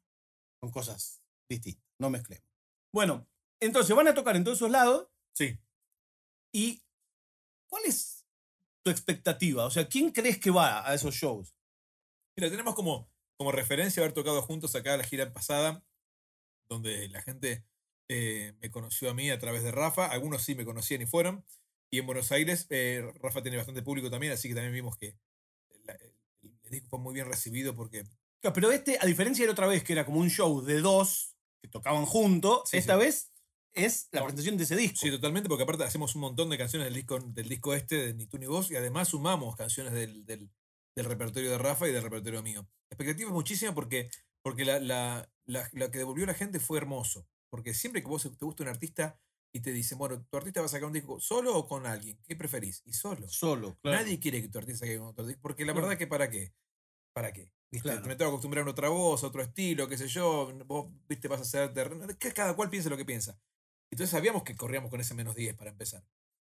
Son 0.60 0.70
cosas 0.70 1.22
distintas, 1.48 1.84
no 1.98 2.08
mezclemos. 2.08 2.46
Bueno, 2.92 3.28
entonces 3.60 3.94
van 3.94 4.08
a 4.08 4.14
tocar 4.14 4.36
en 4.36 4.44
todos 4.44 4.58
esos 4.58 4.70
lados. 4.70 5.08
Sí. 5.34 5.58
¿Y 6.52 6.82
cuál 7.68 7.84
es 7.86 8.26
tu 8.82 8.90
expectativa? 8.90 9.64
O 9.64 9.70
sea, 9.70 9.86
¿quién 9.86 10.10
crees 10.10 10.38
que 10.38 10.50
va 10.50 10.88
a 10.88 10.94
esos 10.94 11.14
shows? 11.14 11.54
Mira, 12.36 12.50
tenemos 12.50 12.74
como, 12.74 13.10
como 13.36 13.52
referencia 13.52 14.02
haber 14.02 14.12
tocado 14.14 14.42
juntos 14.42 14.74
acá 14.74 14.96
la 14.96 15.04
gira 15.04 15.32
pasada, 15.32 15.84
donde 16.68 17.08
la 17.08 17.22
gente 17.22 17.66
eh, 18.08 18.54
me 18.60 18.70
conoció 18.70 19.10
a 19.10 19.14
mí 19.14 19.30
a 19.30 19.38
través 19.38 19.62
de 19.62 19.72
Rafa. 19.72 20.06
Algunos 20.06 20.42
sí 20.42 20.54
me 20.54 20.64
conocían 20.64 21.02
y 21.02 21.06
fueron. 21.06 21.46
Y 21.90 21.98
en 21.98 22.06
Buenos 22.06 22.32
Aires, 22.32 22.66
eh, 22.70 23.04
Rafa 23.16 23.42
tiene 23.42 23.56
bastante 23.58 23.82
público 23.82 24.10
también, 24.10 24.32
así 24.32 24.48
que 24.48 24.54
también 24.54 24.74
vimos 24.74 24.96
que 24.96 25.16
la- 25.84 25.94
el, 25.94 26.58
el 26.64 26.70
disco 26.70 26.88
fue 26.88 26.98
muy 27.00 27.14
bien 27.14 27.26
recibido 27.26 27.76
porque 27.76 28.04
Claro, 28.40 28.54
Pero 28.54 28.72
este, 28.72 28.98
a 29.00 29.06
diferencia 29.06 29.44
de 29.44 29.48
la 29.48 29.52
otra 29.52 29.66
vez, 29.66 29.84
que 29.84 29.92
era 29.92 30.06
como 30.06 30.20
un 30.20 30.30
show 30.30 30.62
de 30.62 30.80
dos 30.80 31.36
que 31.62 31.68
tocaban 31.68 32.06
juntos, 32.06 32.70
Sí, 32.70 32.78
esta 32.78 32.94
sí. 32.94 33.00
vez 33.04 33.32
es 33.74 34.08
la 34.12 34.22
presentación 34.22 34.56
de 34.56 34.64
ese 34.64 34.76
disco. 34.76 34.96
Sí, 34.98 35.10
totalmente, 35.10 35.48
porque 35.48 35.64
aparte 35.64 35.84
hacemos 35.84 36.14
un 36.14 36.22
montón 36.22 36.48
de 36.50 36.56
canciones 36.58 36.86
del 36.86 36.94
disco, 36.94 37.18
del 37.20 37.48
disco 37.48 37.74
este, 37.74 37.96
de 38.06 38.14
Ni 38.14 38.26
tú 38.26 38.38
ni 38.38 38.46
vos, 38.46 38.70
y 38.70 38.76
además 38.76 39.08
sumamos 39.08 39.56
canciones 39.56 39.92
del, 39.92 40.24
del- 40.24 40.50
del 40.96 41.06
repertorio 41.06 41.50
de 41.50 41.58
Rafa 41.58 41.88
y 41.88 41.92
del 41.92 42.02
repertorio 42.02 42.42
mío. 42.42 42.62
La 42.90 42.94
expectativa 42.96 43.28
es 43.28 43.34
muchísima 43.34 43.74
porque, 43.74 44.10
porque 44.42 44.64
la, 44.64 44.78
la, 44.80 45.30
la- 45.46 45.68
la 45.72 45.90
que 45.90 45.98
devolvió 45.98 46.26
la 46.26 46.34
gente 46.34 46.60
fue 46.60 46.78
hermoso. 46.78 47.26
Porque 47.50 47.74
siempre 47.74 48.02
que 48.02 48.08
vos 48.08 48.22
te 48.22 48.44
gusta 48.44 48.62
un 48.62 48.68
artista 48.68 49.18
y 49.52 49.60
te 49.60 49.72
dicen, 49.72 49.98
bueno, 49.98 50.24
tu 50.30 50.36
artista 50.36 50.60
va 50.60 50.66
a 50.66 50.68
sacar 50.68 50.86
un 50.86 50.92
disco 50.92 51.18
solo 51.20 51.56
o 51.56 51.66
con 51.66 51.84
alguien, 51.86 52.18
¿qué 52.24 52.36
preferís? 52.36 52.82
Y 52.86 52.92
solo. 52.92 53.28
Solo, 53.28 53.76
claro. 53.82 53.98
Nadie 53.98 54.20
quiere 54.20 54.40
que 54.40 54.48
tu 54.48 54.58
artista 54.58 54.86
saque 54.86 54.98
otro 55.00 55.26
disco, 55.26 55.42
porque 55.42 55.64
la 55.64 55.72
Claro. 55.72 55.86
verdad 55.88 55.98
que 55.98 56.06
para 56.06 56.30
qué. 56.30 56.52
¿Para 57.12 57.32
qué? 57.32 57.50
¿Viste? 57.72 57.88
Claro. 57.88 58.06
Me 58.06 58.14
tengo 58.14 58.30
que 58.30 58.34
acostumbrar 58.34 58.66
a 58.66 58.70
otra 58.70 58.88
voz, 58.88 59.24
a 59.24 59.26
otro 59.26 59.42
estilo, 59.42 59.88
qué 59.88 59.98
sé 59.98 60.06
yo. 60.08 60.52
Vos, 60.66 60.92
viste, 61.08 61.26
vas 61.26 61.40
a 61.40 61.42
hacer 61.42 61.72
terreno. 61.72 62.06
Cada 62.34 62.54
cual 62.54 62.70
piensa 62.70 62.88
lo 62.88 62.96
que 62.96 63.04
piensa. 63.04 63.36
Entonces 63.92 64.10
sabíamos 64.10 64.44
que 64.44 64.54
corríamos 64.54 64.90
con 64.90 65.00
ese 65.00 65.14
menos 65.14 65.34
10 65.34 65.56
para 65.56 65.70
empezar. 65.70 66.04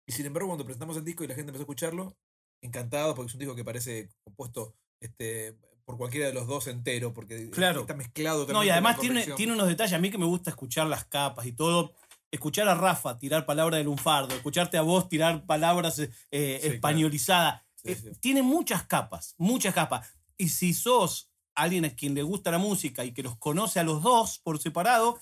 Y 0.07 0.11
sin 0.11 0.27
embargo, 0.27 0.49
cuando 0.49 0.65
presentamos 0.65 0.97
el 0.97 1.03
disco 1.03 1.23
y 1.23 1.27
la 1.27 1.33
gente 1.35 1.49
empezó 1.49 1.61
a 1.61 1.65
escucharlo, 1.65 2.15
encantado, 2.61 3.15
porque 3.15 3.29
es 3.29 3.33
un 3.33 3.39
disco 3.39 3.55
que 3.55 3.63
parece 3.63 4.09
compuesto 4.23 4.75
este, 4.99 5.57
por 5.85 5.97
cualquiera 5.97 6.27
de 6.27 6.33
los 6.33 6.47
dos 6.47 6.67
entero, 6.67 7.13
porque 7.13 7.49
Claro. 7.49 7.81
está 7.81 7.93
mezclado 7.95 8.45
No, 8.47 8.63
y 8.63 8.69
además 8.69 8.99
tiene, 8.99 9.25
tiene 9.35 9.53
unos 9.53 9.67
detalles. 9.67 9.93
A 9.93 9.99
mí 9.99 10.11
que 10.11 10.17
me 10.17 10.25
gusta 10.25 10.49
escuchar 10.51 10.87
las 10.87 11.05
capas 11.05 11.45
y 11.45 11.53
todo. 11.53 11.93
Escuchar 12.31 12.69
a 12.69 12.75
Rafa 12.75 13.17
tirar 13.19 13.45
palabras 13.45 13.77
de 13.79 13.83
lunfardo, 13.83 14.33
escucharte 14.35 14.77
a 14.77 14.81
vos 14.83 15.09
tirar 15.09 15.45
palabras 15.45 15.99
eh, 15.99 16.09
claro. 16.31 16.73
españolizadas. 16.75 17.61
Sí, 17.75 17.91
Eh, 17.91 17.95
sí. 17.95 18.09
Tiene 18.21 18.41
muchas 18.41 18.85
capas, 18.85 19.35
muchas 19.37 19.73
capas. 19.73 20.07
Y 20.37 20.47
si 20.49 20.73
sos 20.73 21.29
alguien 21.55 21.83
a 21.83 21.89
quien 21.95 22.13
le 22.13 22.23
gusta 22.23 22.49
la 22.51 22.57
música 22.57 23.03
y 23.03 23.11
que 23.13 23.21
los 23.23 23.35
conoce 23.37 23.79
a 23.79 23.83
los 23.83 24.01
dos 24.01 24.39
por 24.39 24.59
separado, 24.59 25.19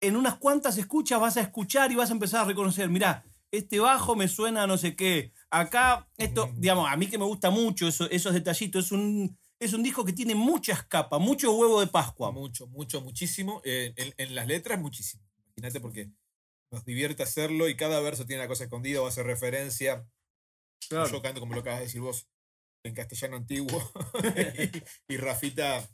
en 0.00 0.16
unas 0.16 0.36
cuantas 0.36 0.78
escuchas 0.78 1.18
vas 1.20 1.36
a 1.36 1.40
escuchar 1.40 1.90
y 1.90 1.96
vas 1.96 2.10
a 2.10 2.12
empezar 2.12 2.42
a 2.42 2.44
reconocer, 2.44 2.88
mirá, 2.88 3.24
este 3.52 3.78
bajo 3.78 4.16
me 4.16 4.26
suena 4.26 4.64
a 4.64 4.66
no 4.66 4.76
sé 4.78 4.96
qué. 4.96 5.32
Acá, 5.50 6.08
esto, 6.16 6.50
digamos, 6.56 6.90
a 6.90 6.96
mí 6.96 7.06
que 7.06 7.18
me 7.18 7.24
gusta 7.24 7.50
mucho 7.50 7.86
eso- 7.86 8.10
esos 8.10 8.32
detallitos, 8.34 8.86
es 8.86 8.92
un, 8.92 9.38
es 9.60 9.72
un 9.74 9.82
disco 9.82 10.04
que 10.04 10.12
tiene 10.12 10.34
muchas 10.34 10.82
capas, 10.86 11.20
mucho 11.20 11.52
huevo 11.52 11.80
de 11.80 11.86
Pascua. 11.86 12.32
Mucho, 12.32 12.66
mucho, 12.66 13.00
muchísimo. 13.02 13.60
Eh, 13.64 13.92
en, 13.96 14.14
en 14.16 14.34
las 14.34 14.46
letras, 14.46 14.80
muchísimo. 14.80 15.22
Imagínate 15.56 15.80
porque 15.80 16.10
nos 16.70 16.84
divierte 16.86 17.22
hacerlo 17.22 17.68
y 17.68 17.76
cada 17.76 18.00
verso 18.00 18.24
tiene 18.24 18.40
una 18.42 18.48
cosa 18.48 18.64
escondida 18.64 19.02
o 19.02 19.06
hace 19.06 19.22
referencia. 19.22 20.06
Yo 21.12 21.20
canto 21.22 21.38
como 21.40 21.54
lo 21.54 21.60
acabas 21.60 21.80
de 21.80 21.84
decir 21.86 22.00
vos, 22.00 22.26
en 22.82 22.94
castellano 22.94 23.36
antiguo. 23.36 23.92
y, 25.08 25.14
y 25.14 25.16
Rafita 25.18 25.86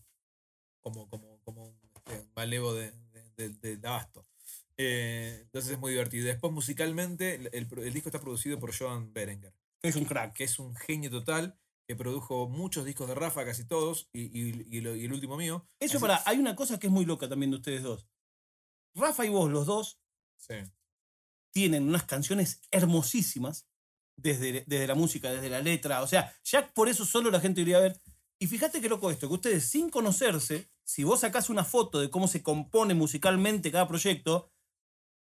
como, 0.80 1.08
como, 1.10 1.40
como 1.42 1.64
un 1.66 1.78
este, 1.96 2.28
malevo 2.36 2.72
de, 2.74 2.92
de, 3.36 3.48
de- 3.50 3.76
de 3.76 3.88
abasto. 3.88 4.24
Eh, 4.78 5.40
entonces 5.42 5.73
es 5.73 5.78
muy 5.78 5.90
divertido. 5.90 6.26
Después 6.26 6.52
musicalmente, 6.52 7.35
el, 7.35 7.68
el 7.82 7.92
disco 7.92 8.08
está 8.08 8.20
producido 8.20 8.58
por 8.61 8.76
Joan 8.76 9.12
Berenger, 9.12 9.52
Es 9.82 9.97
un 9.97 10.04
crack. 10.04 10.35
que 10.35 10.44
es 10.44 10.58
un 10.58 10.75
genio 10.76 11.11
total, 11.11 11.58
que 11.88 11.97
produjo 11.97 12.49
muchos 12.49 12.85
discos 12.85 13.08
de 13.08 13.14
Rafa, 13.14 13.44
casi 13.44 13.64
todos, 13.64 14.08
y, 14.12 14.23
y- 14.26 14.66
y 14.70 14.80
lo- 14.80 14.94
y 14.94 15.04
el 15.06 15.12
último 15.12 15.37
mío. 15.37 15.68
Eso 15.80 15.99
para, 15.99 16.23
hay 16.26 16.38
una 16.38 16.54
cosa 16.54 16.78
que 16.78 16.87
es 16.87 16.92
muy 16.92 17.04
loca 17.04 17.28
también 17.28 17.50
de 17.50 17.56
ustedes 17.56 17.82
dos. 17.82 18.06
Rafa 18.94 19.25
y 19.26 19.30
vos, 19.30 19.50
los 19.50 19.66
dos, 19.66 20.00
Sí. 20.37 20.54
tienen 21.52 21.88
unas 21.88 22.04
canciones 22.04 22.61
hermosísimas, 22.70 23.66
desde, 24.16 24.64
desde 24.66 24.87
la 24.87 24.94
música, 24.94 25.30
desde 25.32 25.49
la 25.50 25.61
letra. 25.61 26.02
O 26.02 26.06
sea, 26.06 26.35
ya 26.44 26.73
por 26.75 26.88
eso 26.88 27.04
solo 27.04 27.30
la 27.30 27.40
gente 27.40 27.61
iría 27.62 27.78
a 27.78 27.80
ver. 27.80 28.00
Y 28.40 28.47
fíjate 28.47 28.80
qué 28.80 28.88
loco 28.88 29.11
esto, 29.11 29.28
que 29.28 29.35
ustedes 29.35 29.64
sin 29.68 29.90
conocerse, 29.90 30.70
si 30.85 31.04
vos 31.04 31.20
sacás 31.20 31.50
una 31.50 31.64
foto 31.64 32.00
de 32.00 32.11
cómo 32.11 32.28
se 32.28 32.42
compone 32.42 32.94
musicalmente 32.94 33.73
cada 33.73 33.88
proyecto, 33.88 34.52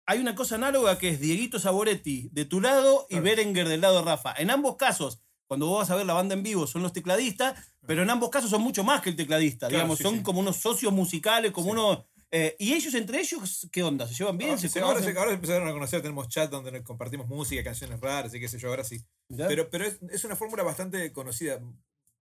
hay 0.08 0.20
una 0.20 0.34
cosa 0.36 0.56
análoga 0.56 0.98
que 0.98 1.10
es 1.10 1.20
Dieguito 1.20 1.60
Saboretti 1.60 2.30
de 2.32 2.46
tu 2.46 2.62
lado 2.62 3.06
y 3.10 3.14
Claro. 3.16 3.24
Berenguer 3.26 3.68
del 3.68 3.82
lado 3.82 3.98
de 4.00 4.04
Rafa. 4.06 4.34
En 4.38 4.50
ambos 4.50 4.76
casos, 4.78 5.22
cuando 5.48 5.68
vos 5.68 5.80
vas 5.80 5.92
a 5.92 5.96
ver 5.96 6.06
la 6.06 6.14
banda 6.14 6.34
en 6.34 6.44
vivo, 6.44 6.66
son 6.66 6.82
los 6.82 6.94
tecladistas, 6.94 7.74
pero 7.86 8.02
en 8.04 8.10
ambos 8.10 8.30
casos 8.30 8.50
son 8.50 8.62
mucho 8.62 8.84
más 8.84 9.02
que 9.02 9.10
el 9.12 9.16
tecladista. 9.16 9.68
Claro, 9.68 9.84
digamos, 9.84 9.98
sí, 10.00 10.04
son 10.04 10.16
sí. 10.18 10.24
como 10.24 10.40
unos 10.40 10.58
socios 10.58 10.92
musicales, 10.92 11.52
como 11.52 11.68
Sí. 11.68 11.72
unos. 11.74 12.06
eh, 12.30 12.58
y 12.60 12.74
ellos 12.74 12.94
entre 12.96 13.22
ellos, 13.22 13.70
¿qué 13.72 13.84
onda? 13.84 14.06
¿Se 14.06 14.14
llevan 14.14 14.38
bien? 14.38 14.50
Ahora, 14.50 14.62
¿Se 14.62 14.68
sí, 14.68 14.80
ahora, 14.80 15.02
se- 15.02 15.18
ahora 15.18 15.30
se 15.30 15.36
empezaron 15.36 15.66
a 15.68 15.72
conocer, 15.72 16.02
tenemos 16.02 16.28
chat 16.28 16.52
donde 16.52 16.84
compartimos 16.84 17.26
música, 17.28 17.64
canciones 17.64 18.02
raras 18.02 18.34
y 18.36 18.40
qué 18.42 18.50
sé 18.50 18.60
yo, 18.60 18.68
ahora 18.68 18.84
sí. 18.84 19.02
Pero 19.30 19.70
es, 19.86 19.98
es 20.12 20.26
una 20.26 20.36
fórmula 20.36 20.64
bastante 20.64 21.14
conocida. 21.14 21.62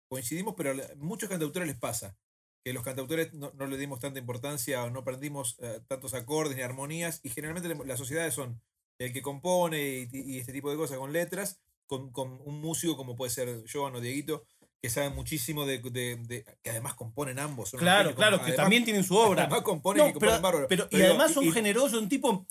Coincidimos, 0.08 0.54
pero 0.56 0.72
a 0.72 0.76
muchos 0.98 1.28
cantautores 1.28 1.68
les 1.68 1.78
pasa 1.78 2.16
que 2.66 2.74
los 2.74 2.84
cantautores 2.84 3.32
no, 3.34 3.52
no 3.56 3.68
le 3.68 3.78
dimos 3.78 4.00
tanta 4.00 4.18
importancia 4.20 4.84
o 4.84 4.90
no 4.90 5.02
aprendimos 5.02 5.56
eh, 5.60 5.82
tantos 5.88 6.16
acordes 6.16 6.56
ni 6.58 6.64
armonías 6.64 7.20
y 7.24 7.30
generalmente 7.30 7.86
las 7.86 8.00
sociedades 8.00 8.34
son 8.34 8.60
el 8.98 9.14
que 9.14 9.22
compone 9.22 10.08
y, 10.12 10.34
y 10.34 10.40
este 10.40 10.52
tipo 10.52 10.72
de 10.72 10.76
cosas 10.78 10.98
con 10.98 11.14
letras, 11.14 11.62
con, 11.86 12.12
con 12.12 12.42
un 12.44 12.60
músico 12.60 12.98
como 12.98 13.16
puede 13.16 13.30
ser 13.30 13.64
Joan 13.72 13.96
o 13.96 14.02
Dieguito, 14.02 14.48
que 14.82 14.90
saben 14.90 15.14
muchísimo 15.14 15.66
de, 15.68 15.78
de- 15.78 16.16
de- 16.16 16.44
que 16.64 16.72
además 16.72 16.96
componen 16.96 17.38
ambos. 17.38 17.70
son 17.70 17.80
Claro, 17.82 18.16
claro, 18.16 18.38
que 18.38 18.44
además- 18.46 18.58
también 18.58 18.84
tienen 18.84 19.04
su 19.04 19.16
obra. 19.16 19.44
Además 19.46 19.62
componen 19.62 20.04
No, 20.04 20.10
y 20.10 20.14
componen 20.14 20.34
pero, 20.36 20.42
bárbaro. 20.42 20.68
pero- 20.68 20.88
además 20.92 21.34
son 21.34 21.44
y- 21.44 21.52
generosos, 21.52 22.02
un 22.02 22.10
tipo. 22.10 22.48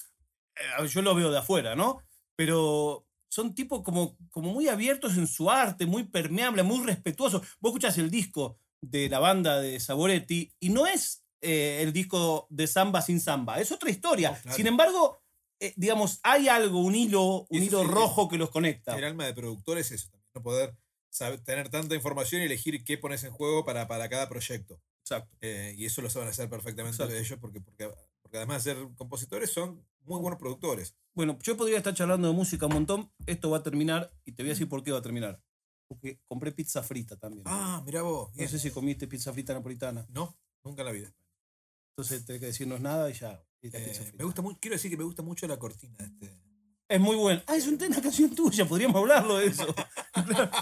eh, 0.54 0.87
yo 0.87 1.02
lo 1.02 1.14
veo 1.16 1.33
de 1.33 1.38
afuera, 1.38 1.75
¿no? 1.75 1.99
Pero 2.37 3.04
son 3.28 3.52
tipos 3.52 3.83
como, 3.83 4.16
como 4.30 4.52
muy 4.52 4.68
abiertos 4.68 5.16
en 5.18 5.26
su 5.26 5.50
arte, 5.50 5.87
muy 5.87 6.04
permeables, 6.04 6.64
muy 6.64 6.85
respetuosos. 6.87 7.40
Vos 7.59 7.71
escuchás 7.71 7.99
el 7.99 8.11
disco 8.12 8.61
de 8.91 9.09
la 9.09 9.19
banda 9.19 9.61
de 9.61 9.79
Saboretti 9.81 10.53
y 10.61 10.69
no 10.71 10.87
es 10.87 11.25
eh, 11.41 11.81
el 11.83 11.93
disco 11.93 12.47
de 12.50 12.67
samba 12.67 13.03
sin 13.03 13.21
samba, 13.21 13.61
es 13.61 13.71
otra 13.73 13.91
historia. 13.91 14.31
No, 14.31 14.37
claro. 14.43 14.57
Sin 14.57 14.67
embargo, 14.67 15.21
eh, 15.61 15.73
digamos, 15.76 16.21
hay 16.23 16.49
algo, 16.49 16.81
un 16.81 16.95
hilo, 16.95 17.47
un 17.49 17.62
hilo 17.62 17.85
rojo 17.85 18.29
que 18.29 18.38
los 18.38 18.50
conecta. 18.50 18.97
El 18.97 19.05
alma 19.05 19.26
de 19.26 19.35
productor 19.35 19.79
es 19.79 19.91
eso 19.93 20.11
no 20.35 20.43
poder 20.43 20.75
saber- 21.11 21.45
tener 21.45 21.69
tanta 21.69 21.95
información 21.95 22.43
y 22.43 22.47
elegir 22.47 22.83
qué 22.83 22.99
pones 22.99 23.23
en 23.25 23.31
juego 23.31 23.64
para, 23.64 23.87
para 23.87 24.09
cada 24.09 24.29
proyecto. 24.29 24.81
Exacto. 25.05 25.37
Eh, 25.43 25.75
y 25.76 25.85
eso 25.85 26.00
lo 26.03 26.11
saben 26.11 26.29
hacer 26.29 26.49
perfectamente 26.49 26.97
Exacto. 26.97 27.14
ellos 27.14 27.38
porque, 27.41 27.61
porque, 27.61 27.88
porque 28.23 28.37
además 28.38 28.64
de 28.64 28.75
ser 28.75 28.88
compositores 28.97 29.50
son 29.53 29.87
muy 30.03 30.21
buenos 30.21 30.38
productores. 30.41 30.95
Bueno, 31.14 31.38
yo 31.43 31.57
podría 31.57 31.76
estar 31.79 31.95
charlando 31.95 32.26
de 32.29 32.35
música 32.35 32.67
un 32.67 32.73
montón. 32.75 33.12
Esto 33.26 33.50
va 33.50 33.59
a 33.59 33.62
terminar 33.62 34.12
y 34.25 34.33
te 34.33 34.43
voy 34.43 34.50
a 34.50 34.55
decir 34.55 34.69
por 34.69 34.83
qué 34.83 34.91
va 34.93 34.99
a 34.99 35.03
terminar. 35.03 35.41
Porque 35.94 36.20
compré 36.26 36.52
pizza 36.52 36.82
frita 36.82 37.16
también. 37.16 37.44
Ah, 37.46 37.82
mira 37.84 38.02
vos. 38.02 38.30
No 38.34 38.48
sé 38.48 38.58
si 38.58 38.70
comiste 38.70 39.06
pizza 39.06 39.32
frita 39.32 39.54
napolitana. 39.54 40.06
No, 40.10 40.36
nunca 40.62 40.82
en 40.82 40.86
la 40.86 40.92
vida. 40.92 41.12
Entonces 41.96 42.24
tenés 42.26 42.40
que 42.40 42.46
decirnos 42.46 42.80
nada 42.80 43.08
y 43.10 43.14
ya. 43.14 43.42
y 43.62 43.70
la 43.70 43.78
Eh, 43.78 43.84
pizza 43.84 44.02
frita. 44.02 44.16
me 44.18 44.24
gusta 44.24 44.42
muy, 44.42 44.56
quiero 44.56 44.74
decir 44.74 44.90
que 44.90 44.96
me 44.96 45.04
gusta 45.04 45.22
mucho 45.22 45.46
la 45.46 45.58
cortina 45.58 45.96
este. 46.00 46.36
Es 46.86 47.00
muy 47.00 47.16
bueno. 47.16 47.42
Ah, 47.46 47.56
es 47.56 47.66
un- 47.66 47.82
una 47.82 48.02
canción 48.02 48.34
tuya, 48.34 48.66
podríamos 48.66 48.96
hablarlo 48.96 49.38
de 49.38 49.46
eso. 49.46 49.74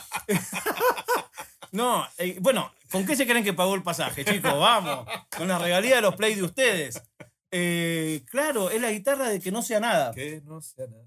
no, 1.72 2.06
eh, 2.18 2.38
bueno, 2.40 2.70
¿con 2.90 3.06
qué 3.06 3.16
se 3.16 3.26
creen 3.26 3.42
que 3.44 3.52
pagó 3.54 3.74
el 3.74 3.82
pasaje, 3.82 4.24
chicos? 4.24 4.52
Vamos, 4.52 5.06
con 5.36 5.48
la 5.48 5.58
regalía 5.58 5.96
de 5.96 6.02
los 6.02 6.14
play 6.16 6.34
de 6.34 6.42
ustedes. 6.42 7.02
Eh, 7.50 8.24
claro, 8.30 8.70
es 8.70 8.80
la 8.80 8.90
guitarra 8.92 9.28
de 9.28 9.40
que 9.40 9.50
no 9.50 9.62
sea 9.62 9.80
nada. 9.80 10.12
Que 10.12 10.40
no 10.42 10.60
sea 10.60 10.86
nada. 10.86 11.04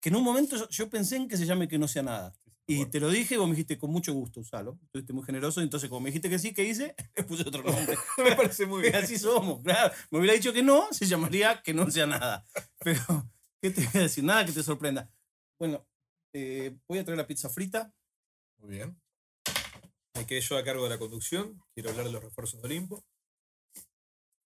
Que 0.00 0.08
en 0.08 0.16
un 0.16 0.22
momento 0.24 0.68
yo 0.70 0.88
pensé 0.88 1.16
en 1.16 1.28
que 1.28 1.36
se 1.36 1.44
llame 1.46 1.68
que 1.68 1.78
no 1.78 1.88
sea 1.88 2.02
nada. 2.02 2.32
Y 2.70 2.76
Bueno. 2.76 2.90
te 2.90 3.00
lo 3.00 3.08
dije 3.08 3.34
y 3.34 3.38
vos 3.38 3.48
me 3.48 3.54
dijiste 3.54 3.78
con 3.78 3.90
mucho 3.90 4.12
gusto, 4.12 4.40
usalo. 4.40 4.78
Estuviste 4.84 5.12
muy 5.14 5.24
generoso. 5.24 5.62
Entonces, 5.62 5.88
como 5.88 6.02
me 6.02 6.10
dijiste 6.10 6.28
que 6.28 6.38
sí, 6.38 6.52
¿qué 6.52 6.64
hice? 6.64 6.94
Le 7.16 7.24
puse 7.24 7.42
otro 7.42 7.62
nombre. 7.62 7.96
me 8.18 8.36
parece 8.36 8.66
muy 8.66 8.82
bien. 8.82 8.94
Así 9.02 9.18
somos, 9.18 9.62
claro. 9.62 9.92
Me 10.10 10.18
hubiera 10.18 10.34
dicho 10.34 10.52
que 10.52 10.62
no, 10.62 10.86
se 10.92 11.06
llamaría 11.06 11.62
que 11.62 11.72
no 11.72 11.90
sea 11.90 12.06
nada. 12.06 12.44
Pero, 12.80 13.00
¿qué 13.62 13.70
te 13.70 13.80
voy 13.86 13.90
a 13.94 14.02
decir? 14.02 14.22
Nada 14.22 14.44
que 14.44 14.52
te 14.52 14.62
sorprenda. 14.62 15.10
Bueno, 15.58 15.86
eh, 16.34 16.76
voy 16.86 16.98
a 16.98 17.04
traer 17.04 17.16
la 17.18 17.26
pizza 17.26 17.48
frita. 17.48 17.92
Muy 18.58 18.70
bien. 18.76 19.00
Me 20.14 20.26
quedé 20.26 20.40
yo 20.42 20.58
a 20.58 20.64
cargo 20.64 20.84
de 20.84 20.90
la 20.90 20.98
conducción. 20.98 21.58
Quiero 21.74 21.88
hablar 21.90 22.04
de 22.06 22.12
los 22.12 22.22
refuerzos 22.22 22.60
de 22.60 22.66
Olimpo. 22.66 23.02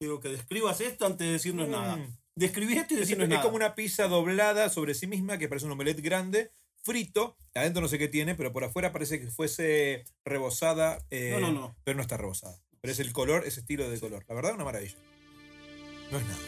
Digo 0.01 0.21
que 0.21 0.29
describas 0.29 0.81
esto 0.81 1.07
antes 1.07 1.27
de 1.27 1.33
decirnos 1.33 1.69
nada. 1.69 1.97
Mm. 1.97 2.19
Describí 2.37 2.75
esto 2.75 2.95
y 2.95 2.97
Es, 2.97 3.01
decirnos 3.01 3.25
es 3.25 3.31
nada. 3.31 3.43
como 3.43 3.57
una 3.57 3.75
pizza 3.75 4.07
doblada 4.09 4.69
sobre 4.69 4.95
sí 4.95 5.07
misma 5.07 5.39
que 5.39 5.49
parece 5.49 5.67
un 5.67 5.73
omelette 5.73 6.01
grande, 6.01 6.51
frito. 6.83 7.37
Adentro 7.55 7.83
no 7.83 7.89
sé 7.89 7.99
qué 7.99 8.09
tiene, 8.09 8.35
pero 8.35 8.53
por 8.53 8.65
afuera 8.65 8.93
parece 8.93 9.21
que 9.21 9.31
fuese 9.31 10.05
rebozada. 10.25 10.99
eh, 11.11 11.31
No, 11.33 11.41
no, 11.41 11.53
no. 11.53 11.77
Pero 11.85 11.97
no 11.97 12.03
está 12.03 12.17
rebozada. 12.17 12.59
Pero 12.81 12.93
es 12.93 13.01
el 13.01 13.13
color, 13.13 13.45
ese 13.47 13.61
estilo 13.61 13.89
de 13.89 14.01
color. 14.01 14.25
La 14.29 14.35
verdad, 14.35 14.55
una 14.55 14.65
maravilla. 14.65 14.97
No 16.11 16.19
es 16.19 16.25
nada. 16.27 16.39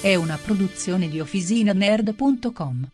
È 0.00 0.14
una 0.16 0.36
produzione 0.36 1.08
di 1.08 1.20
OfficinaNerd.com. 1.20 2.88